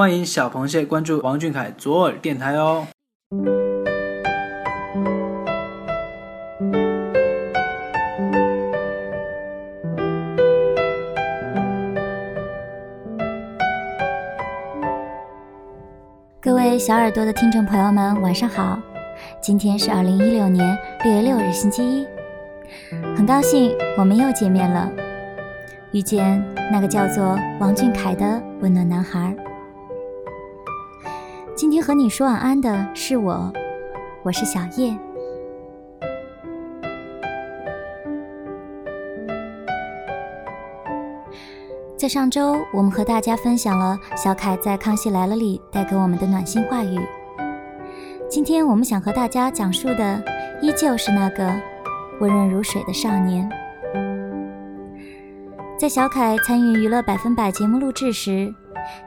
[0.00, 2.86] 欢迎小螃蟹关注王俊凯左耳电台哦。
[16.40, 18.78] 各位小耳朵的听众朋友们，晚上好！
[19.38, 22.06] 今天是二零一六年六月六日，星期一，
[23.14, 24.90] 很高兴我们又见面了，
[25.92, 26.42] 遇见
[26.72, 29.36] 那个叫做王俊凯的温暖男孩。
[31.60, 33.52] 今天和你说晚安的是我，
[34.22, 34.96] 我是小叶。
[41.98, 46.98] 在上周，我们和大家分享了小凯在《康熙来了》里带给我们的暖心话语。
[48.26, 50.24] 今天我们想和大家讲述的，
[50.62, 51.52] 依旧是那个
[52.22, 53.46] 温润如水的少年。
[55.78, 58.54] 在小凯参与《娱乐百分百》节目录制时，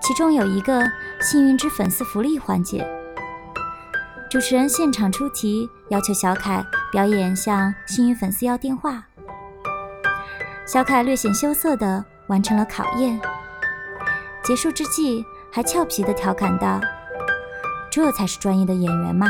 [0.00, 0.82] 其中有一个
[1.20, 2.86] 幸运之粉丝福利环节，
[4.30, 9.06] 主持人现场出题，要求小凯表演向幸运粉丝要电话。
[10.66, 12.04] 小凯略显羞涩的。
[12.30, 13.20] 完成了考验，
[14.44, 16.80] 结束之际还俏皮地调侃道
[17.90, 19.26] ：“这才是专业的演员嘛！”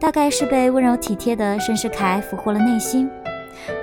[0.00, 3.08] 大概是被温柔体贴的盛世凯俘获了内心，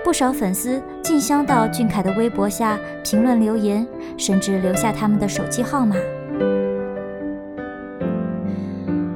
[0.07, 5.97] 不少粉丝竞相到俊凯的微博下评论留言，甚至留下他们的手机号码。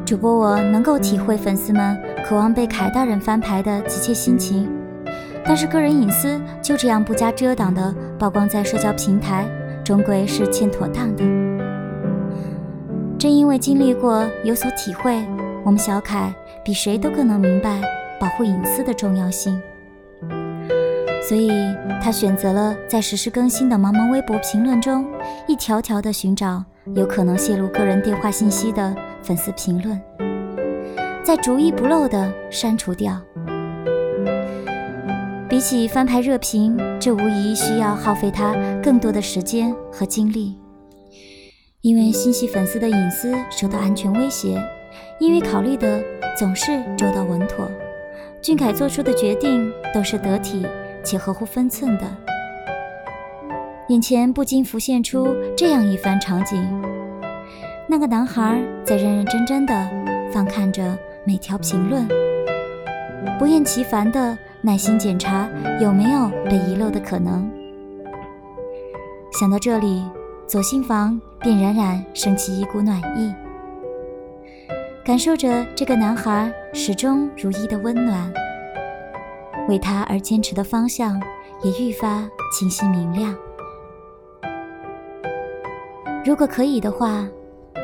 [0.06, 4.70] 主播我能够体会粉丝们渴望被凯大人翻牌的急切心情。
[5.46, 9.46] 但是个人隐私就这样不加遮挡的曝光在社交平台，
[9.86, 11.24] 终归是欠妥当的。
[13.18, 15.24] 正因为经历过，有所体会，
[15.64, 17.80] 我们小凯比谁都更能明白
[18.20, 19.58] 保护隐私的重要性，
[21.22, 21.50] 所以
[22.02, 25.06] 他选择了在实时更新的茫茫微博评论中，
[25.48, 26.64] 一条条的寻找
[26.96, 30.02] 有可能泄露个人电话信息的粉丝评论，
[31.24, 33.22] 再逐一不漏的删除掉。
[35.48, 40.58] 比起翻牌热评，这无疑需要耗费他更多的时间和精力。
[41.82, 44.58] 因为心系粉丝的隐私受到安全威胁，
[45.20, 46.02] 因为考虑的
[46.38, 47.70] 总是周到稳妥，
[48.42, 50.66] 俊凯做出的决定都是得体
[51.04, 52.04] 且合乎分寸的。
[53.90, 56.66] 眼前不禁浮现出这样一番场景：
[57.88, 59.74] 那个男孩在认认真真的
[60.32, 62.08] 翻看着每条评论，
[63.38, 64.38] 不厌其烦的。
[64.64, 67.50] 耐心检查有没有被遗漏的可能。
[69.40, 70.04] 想到这里，
[70.46, 73.34] 左心房便冉冉升起一股暖意，
[75.04, 78.32] 感受着这个男孩始终如一的温暖，
[79.68, 81.22] 为他而坚持的方向
[81.62, 83.36] 也愈发清晰明亮。
[86.26, 87.28] 如果可以的话，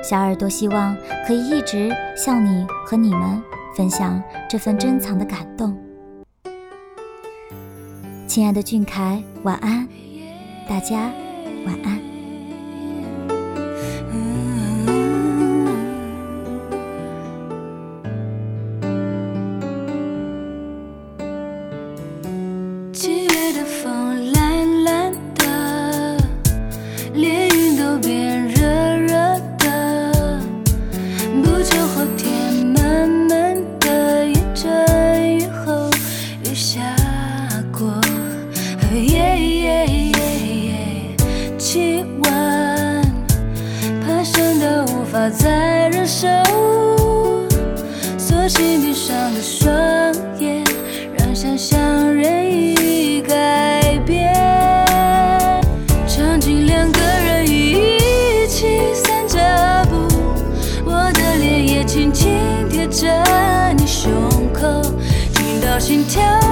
[0.03, 0.95] 小耳朵希望
[1.27, 3.41] 可以一直向你和你们
[3.75, 5.75] 分享这份珍藏的感动。
[8.27, 9.87] 亲爱的俊凯，晚安，
[10.69, 11.11] 大家
[11.65, 12.16] 晚安。
[45.31, 46.27] 在忍受，
[48.17, 49.73] 索性闭上了双
[50.39, 50.63] 眼，
[51.17, 51.79] 让想象
[52.13, 54.33] 任意改变
[56.07, 56.65] 场景。
[56.65, 59.37] 两个人一起散着
[59.89, 59.95] 步，
[60.85, 62.29] 我的脸也轻轻
[62.69, 63.07] 贴着
[63.75, 64.11] 你胸
[64.53, 64.81] 口，
[65.33, 66.46] 听到心跳。